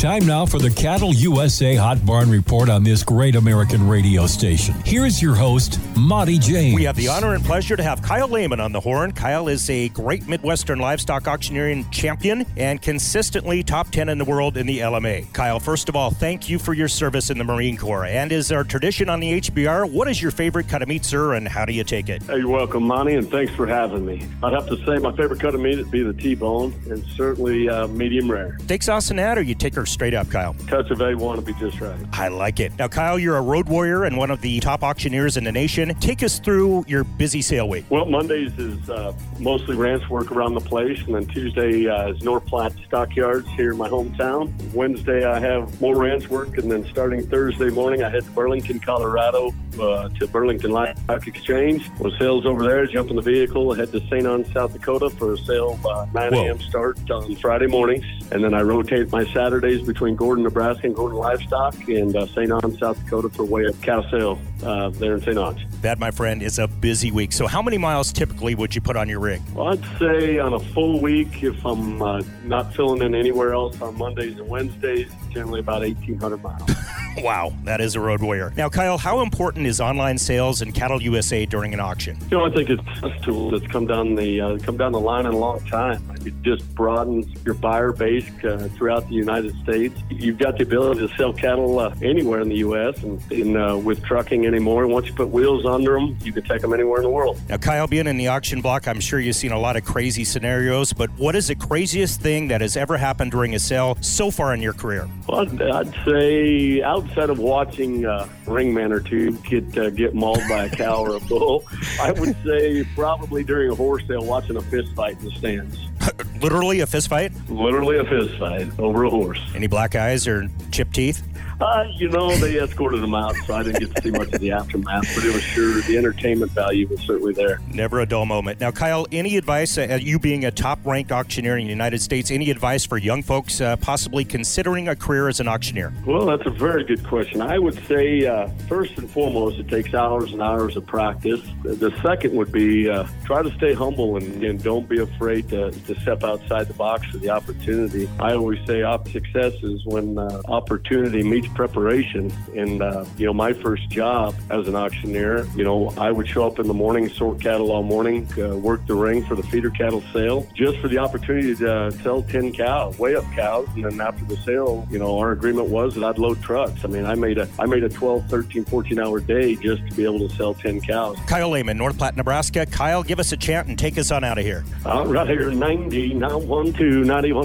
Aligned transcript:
Time 0.00 0.24
now 0.24 0.46
for 0.46 0.58
the 0.58 0.70
Cattle 0.70 1.14
USA 1.14 1.74
Hot 1.74 2.06
Barn 2.06 2.30
Report 2.30 2.70
on 2.70 2.82
this 2.82 3.04
great 3.04 3.36
American 3.36 3.86
radio 3.86 4.26
station. 4.26 4.74
Here's 4.82 5.20
your 5.20 5.34
host, 5.34 5.78
Monte 5.94 6.38
James. 6.38 6.74
We 6.74 6.84
have 6.84 6.96
the 6.96 7.08
honor 7.08 7.34
and 7.34 7.44
pleasure 7.44 7.76
to 7.76 7.82
have 7.82 8.00
Kyle 8.00 8.26
Layman 8.26 8.60
on 8.60 8.72
the 8.72 8.80
horn. 8.80 9.12
Kyle 9.12 9.46
is 9.48 9.68
a 9.68 9.90
great 9.90 10.26
Midwestern 10.26 10.78
livestock 10.78 11.28
auctioneering 11.28 11.86
champion 11.90 12.46
and 12.56 12.80
consistently 12.80 13.62
top 13.62 13.90
10 13.90 14.08
in 14.08 14.16
the 14.16 14.24
world 14.24 14.56
in 14.56 14.66
the 14.66 14.78
LMA. 14.78 15.30
Kyle, 15.34 15.60
first 15.60 15.90
of 15.90 15.96
all, 15.96 16.10
thank 16.10 16.48
you 16.48 16.58
for 16.58 16.72
your 16.72 16.88
service 16.88 17.28
in 17.28 17.36
the 17.36 17.44
Marine 17.44 17.76
Corps. 17.76 18.06
And 18.06 18.32
is 18.32 18.50
our 18.50 18.64
tradition 18.64 19.10
on 19.10 19.20
the 19.20 19.38
HBR, 19.38 19.92
what 19.92 20.08
is 20.08 20.22
your 20.22 20.30
favorite 20.30 20.66
cut 20.66 20.80
of 20.80 20.88
meat, 20.88 21.04
sir, 21.04 21.34
and 21.34 21.46
how 21.46 21.66
do 21.66 21.74
you 21.74 21.84
take 21.84 22.08
it? 22.08 22.22
Hey, 22.22 22.38
you're 22.38 22.48
welcome, 22.48 22.84
Monte, 22.84 23.16
and 23.16 23.30
thanks 23.30 23.54
for 23.54 23.66
having 23.66 24.06
me. 24.06 24.26
I'd 24.42 24.54
have 24.54 24.66
to 24.68 24.82
say 24.86 24.96
my 24.96 25.14
favorite 25.14 25.40
cut 25.40 25.54
of 25.54 25.60
meat 25.60 25.76
would 25.76 25.90
be 25.90 26.02
the 26.02 26.14
T-bone, 26.14 26.72
and 26.88 27.04
certainly 27.18 27.68
uh, 27.68 27.86
medium 27.88 28.30
rare. 28.30 28.56
Steak 28.60 28.82
sauce 28.82 29.10
and 29.10 29.18
that, 29.18 29.36
or 29.36 29.42
you 29.42 29.54
take 29.54 29.74
her 29.74 29.89
straight 29.90 30.14
up, 30.14 30.30
Kyle? 30.30 30.54
Touch 30.66 30.90
of 30.90 30.98
A1 30.98 31.36
to 31.36 31.42
be 31.42 31.52
just 31.54 31.80
right. 31.80 31.98
I 32.12 32.28
like 32.28 32.60
it. 32.60 32.72
Now, 32.78 32.88
Kyle, 32.88 33.18
you're 33.18 33.36
a 33.36 33.42
road 33.42 33.68
warrior 33.68 34.04
and 34.04 34.16
one 34.16 34.30
of 34.30 34.40
the 34.40 34.60
top 34.60 34.82
auctioneers 34.82 35.36
in 35.36 35.44
the 35.44 35.52
nation. 35.52 35.94
Take 35.96 36.22
us 36.22 36.38
through 36.38 36.84
your 36.86 37.04
busy 37.04 37.42
sale 37.42 37.68
week. 37.68 37.84
Well, 37.90 38.06
Mondays 38.06 38.56
is 38.58 38.88
uh, 38.88 39.12
mostly 39.38 39.76
ranch 39.76 40.08
work 40.08 40.32
around 40.32 40.54
the 40.54 40.60
place, 40.60 41.00
and 41.04 41.14
then 41.14 41.26
Tuesday 41.26 41.88
uh, 41.88 42.12
is 42.12 42.22
North 42.22 42.46
Platte 42.46 42.72
Stockyards 42.86 43.48
here 43.50 43.72
in 43.72 43.78
my 43.78 43.88
hometown. 43.88 44.52
Wednesday, 44.72 45.24
I 45.24 45.38
have 45.38 45.80
more 45.80 45.96
ranch 45.96 46.28
work, 46.28 46.58
and 46.58 46.70
then 46.70 46.84
starting 46.86 47.26
Thursday 47.26 47.70
morning, 47.70 48.02
I 48.02 48.10
head 48.10 48.24
to 48.24 48.30
Burlington, 48.30 48.80
Colorado 48.80 49.52
uh, 49.80 50.08
to 50.08 50.26
Burlington 50.26 50.70
Livestock 50.70 51.26
Exchange. 51.26 51.90
With 51.98 52.18
sales 52.18 52.46
over 52.46 52.64
there, 52.64 52.86
jump 52.86 53.10
in 53.10 53.16
the 53.16 53.22
vehicle, 53.22 53.72
head 53.74 53.92
to 53.92 54.00
St. 54.00 54.24
Onge, 54.24 54.52
South 54.52 54.72
Dakota 54.72 55.10
for 55.10 55.34
a 55.34 55.38
sale 55.38 55.78
uh, 55.88 56.06
9 56.12 56.34
a.m. 56.34 56.60
start 56.60 57.10
on 57.10 57.34
Friday 57.36 57.66
mornings. 57.66 58.04
And 58.32 58.42
then 58.44 58.54
I 58.54 58.62
rotate 58.62 59.10
my 59.10 59.24
Saturdays 59.32 59.79
between 59.86 60.16
Gordon, 60.16 60.44
Nebraska 60.44 60.86
and 60.86 60.94
Gordon 60.94 61.18
Livestock 61.18 61.88
and 61.88 62.14
uh, 62.16 62.26
St. 62.26 62.50
Onge, 62.50 62.78
South 62.78 63.02
Dakota 63.04 63.28
for 63.28 63.44
way 63.44 63.66
up 63.66 63.80
cow 63.82 64.02
sale 64.10 64.38
uh, 64.62 64.90
there 64.90 65.14
in 65.14 65.20
St. 65.20 65.36
Onge's. 65.36 65.80
That, 65.82 65.98
my 65.98 66.10
friend, 66.10 66.42
is 66.42 66.58
a 66.58 66.68
busy 66.68 67.10
week. 67.10 67.32
So, 67.32 67.46
how 67.46 67.62
many 67.62 67.78
miles 67.78 68.12
typically 68.12 68.54
would 68.54 68.74
you 68.74 68.80
put 68.80 68.96
on 68.96 69.08
your 69.08 69.20
rig? 69.20 69.42
Well, 69.54 69.68
I'd 69.68 69.98
say 69.98 70.38
on 70.38 70.52
a 70.54 70.60
full 70.60 71.00
week, 71.00 71.42
if 71.42 71.64
I'm 71.64 72.02
uh, 72.02 72.22
not 72.44 72.74
filling 72.74 73.02
in 73.02 73.14
anywhere 73.14 73.54
else 73.54 73.80
on 73.80 73.96
Mondays 73.96 74.38
and 74.38 74.48
Wednesdays, 74.48 75.10
generally 75.30 75.60
about 75.60 75.82
1,800 75.82 76.42
miles. 76.42 76.70
Wow, 77.18 77.52
that 77.64 77.80
is 77.80 77.96
a 77.96 78.00
road 78.00 78.22
warrior. 78.22 78.52
Now, 78.56 78.68
Kyle, 78.68 78.96
how 78.96 79.20
important 79.20 79.66
is 79.66 79.80
online 79.80 80.16
sales 80.16 80.62
and 80.62 80.72
Cattle 80.72 81.02
USA 81.02 81.44
during 81.44 81.74
an 81.74 81.80
auction? 81.80 82.16
You 82.30 82.38
know, 82.38 82.46
I 82.46 82.50
think 82.50 82.70
it's 82.70 82.82
a 83.02 83.10
tool 83.22 83.50
that's 83.50 83.66
come 83.70 83.86
down 83.86 84.14
the 84.14 84.40
uh, 84.40 84.58
come 84.58 84.76
down 84.76 84.92
the 84.92 85.00
line 85.00 85.26
in 85.26 85.32
a 85.32 85.36
long 85.36 85.60
time. 85.66 86.02
It 86.24 86.40
just 86.42 86.72
broadens 86.74 87.26
your 87.44 87.54
buyer 87.54 87.92
base 87.92 88.28
uh, 88.44 88.68
throughout 88.76 89.08
the 89.08 89.14
United 89.14 89.54
States. 89.62 90.00
You've 90.08 90.38
got 90.38 90.56
the 90.56 90.62
ability 90.62 91.06
to 91.06 91.14
sell 91.16 91.32
cattle 91.32 91.78
uh, 91.80 91.94
anywhere 92.00 92.40
in 92.40 92.48
the 92.48 92.58
U.S. 92.58 93.02
and 93.02 93.20
in, 93.32 93.56
uh, 93.56 93.76
with 93.76 94.02
trucking 94.04 94.44
anymore. 94.52 94.84
And 94.84 94.92
once 94.92 95.06
you 95.06 95.14
put 95.14 95.28
wheels 95.28 95.64
under 95.64 95.94
them, 95.94 96.16
you 96.22 96.32
can 96.32 96.42
take 96.44 96.60
them 96.60 96.72
anywhere 96.72 96.98
in 96.98 97.04
the 97.04 97.10
world. 97.10 97.40
Now, 97.48 97.56
Kyle, 97.56 97.86
being 97.86 98.06
in 98.06 98.16
the 98.16 98.28
auction 98.28 98.60
block, 98.60 98.88
I'm 98.88 99.00
sure 99.00 99.20
you've 99.20 99.36
seen 99.36 99.52
a 99.52 99.58
lot 99.58 99.76
of 99.76 99.84
crazy 99.84 100.24
scenarios, 100.24 100.92
but 100.92 101.10
what 101.12 101.34
is 101.34 101.48
the 101.48 101.54
craziest 101.54 102.20
thing 102.20 102.48
that 102.48 102.60
has 102.60 102.76
ever 102.76 102.96
happened 102.96 103.30
during 103.30 103.54
a 103.54 103.58
sale 103.58 103.96
so 104.00 104.30
far 104.30 104.54
in 104.54 104.60
your 104.60 104.72
career? 104.72 105.08
Well, 105.28 105.40
I'd, 105.40 105.62
I'd 105.62 105.94
say 106.04 106.82
outside 106.82 107.30
of 107.30 107.38
watching 107.38 108.04
uh, 108.06 108.28
ringman 108.46 108.92
or 108.92 109.00
two 109.00 109.32
get 109.38 109.76
uh, 109.78 109.90
get 109.90 110.14
mauled 110.14 110.42
by 110.48 110.64
a 110.64 110.70
cow 110.70 111.02
or 111.02 111.16
a 111.16 111.20
bull, 111.28 111.64
I 112.00 112.12
would 112.12 112.36
say 112.44 112.84
probably 112.94 113.44
during 113.44 113.70
a 113.70 113.74
horse 113.74 114.06
sale 114.06 114.24
watching 114.24 114.56
a 114.56 114.62
fist 114.62 114.92
fight 114.94 115.18
in 115.20 115.26
the 115.26 115.30
stands. 115.32 115.78
Literally 116.40 116.80
a 116.80 116.86
fist 116.86 117.08
fight? 117.08 117.32
Literally 117.48 117.98
a 117.98 118.04
fist 118.04 118.38
fight 118.38 118.66
over 118.78 119.04
a 119.04 119.10
horse. 119.10 119.40
Any 119.54 119.66
black 119.66 119.94
eyes 119.94 120.26
or 120.26 120.48
chipped 120.70 120.94
teeth? 120.94 121.22
Uh, 121.60 121.86
you 121.96 122.08
know, 122.08 122.34
they 122.36 122.58
escorted 122.58 123.02
him 123.02 123.14
out, 123.14 123.36
so 123.46 123.54
I 123.54 123.62
didn't 123.62 123.80
get 123.80 123.94
to 123.94 124.02
see 124.02 124.10
much 124.10 124.32
of 124.32 124.40
the 124.40 124.50
aftermath, 124.50 125.06
but 125.14 125.24
it 125.24 125.34
was 125.34 125.42
sure 125.42 125.80
the 125.82 125.98
entertainment 125.98 126.52
value 126.52 126.88
was 126.88 127.00
certainly 127.00 127.34
there. 127.34 127.60
Never 127.68 128.00
a 128.00 128.06
dull 128.06 128.24
moment. 128.24 128.60
Now, 128.60 128.70
Kyle, 128.70 129.06
any 129.12 129.36
advice, 129.36 129.76
uh, 129.76 129.98
you 130.00 130.18
being 130.18 130.46
a 130.46 130.50
top 130.50 130.78
ranked 130.86 131.12
auctioneer 131.12 131.58
in 131.58 131.66
the 131.66 131.70
United 131.70 132.00
States, 132.00 132.30
any 132.30 132.50
advice 132.50 132.86
for 132.86 132.96
young 132.96 133.22
folks 133.22 133.60
uh, 133.60 133.76
possibly 133.76 134.24
considering 134.24 134.88
a 134.88 134.96
career 134.96 135.28
as 135.28 135.38
an 135.38 135.48
auctioneer? 135.48 135.92
Well, 136.06 136.24
that's 136.24 136.46
a 136.46 136.50
very 136.50 136.82
good 136.84 137.04
question. 137.06 137.42
I 137.42 137.58
would 137.58 137.78
say, 137.86 138.26
uh, 138.26 138.48
first 138.66 138.96
and 138.96 139.10
foremost, 139.10 139.58
it 139.58 139.68
takes 139.68 139.92
hours 139.92 140.32
and 140.32 140.40
hours 140.40 140.76
of 140.76 140.86
practice. 140.86 141.40
The 141.62 141.92
second 142.02 142.34
would 142.36 142.52
be 142.52 142.88
uh, 142.88 143.06
try 143.26 143.42
to 143.42 143.54
stay 143.56 143.74
humble 143.74 144.16
and, 144.16 144.42
and 144.42 144.62
don't 144.62 144.88
be 144.88 145.00
afraid 145.00 145.50
to, 145.50 145.70
to 145.70 146.00
step 146.00 146.24
outside 146.24 146.68
the 146.68 146.74
box 146.74 147.06
for 147.08 147.18
the 147.18 147.28
opportunity. 147.28 148.08
I 148.18 148.32
always 148.32 148.64
say 148.66 148.82
op- 148.82 149.08
success 149.08 149.52
is 149.62 149.84
when 149.84 150.16
uh, 150.16 150.40
opportunity 150.48 151.22
meets 151.22 151.49
preparation. 151.54 152.32
And, 152.56 152.82
uh, 152.82 153.04
you 153.16 153.26
know, 153.26 153.32
my 153.32 153.52
first 153.52 153.88
job 153.90 154.34
as 154.50 154.68
an 154.68 154.76
auctioneer, 154.76 155.46
you 155.56 155.64
know, 155.64 155.92
I 155.98 156.10
would 156.10 156.28
show 156.28 156.46
up 156.46 156.58
in 156.58 156.66
the 156.66 156.74
morning, 156.74 157.08
sort 157.08 157.40
cattle 157.40 157.70
all 157.72 157.82
morning, 157.82 158.28
uh, 158.38 158.56
work 158.56 158.86
the 158.86 158.94
ring 158.94 159.24
for 159.24 159.34
the 159.34 159.42
feeder 159.42 159.70
cattle 159.70 160.02
sale, 160.12 160.46
just 160.54 160.78
for 160.78 160.88
the 160.88 160.98
opportunity 160.98 161.54
to 161.56 161.72
uh, 161.72 161.90
sell 161.90 162.22
10 162.22 162.52
cows, 162.52 162.98
weigh 162.98 163.16
up 163.16 163.24
cows. 163.34 163.68
And 163.74 163.84
then 163.84 164.00
after 164.00 164.24
the 164.24 164.36
sale, 164.38 164.86
you 164.90 164.98
know, 164.98 165.18
our 165.18 165.32
agreement 165.32 165.68
was 165.68 165.94
that 165.94 166.04
I'd 166.04 166.18
load 166.18 166.42
trucks. 166.42 166.84
I 166.84 166.88
mean, 166.88 167.04
I 167.04 167.14
made 167.14 167.38
a, 167.38 167.48
I 167.58 167.66
made 167.66 167.84
a 167.84 167.88
12, 167.88 168.26
13, 168.28 168.64
14 168.64 168.98
hour 168.98 169.20
day 169.20 169.56
just 169.56 169.86
to 169.88 169.94
be 169.94 170.04
able 170.04 170.28
to 170.28 170.34
sell 170.36 170.54
10 170.54 170.80
cows. 170.80 171.16
Kyle 171.26 171.50
Layman, 171.50 171.76
North 171.76 171.98
Platte, 171.98 172.16
Nebraska. 172.16 172.66
Kyle, 172.66 173.02
give 173.02 173.18
us 173.18 173.32
a 173.32 173.36
chant 173.36 173.68
and 173.68 173.78
take 173.78 173.98
us 173.98 174.10
on 174.10 174.24
out 174.24 174.38
of 174.38 174.44
here. 174.44 174.64
All 174.84 175.06
right, 175.06 175.28
here, 175.28 175.50
90, 175.50 176.14
now 176.14 176.38
1, 176.38 176.72
2, 176.72 177.04
91, 177.04 177.40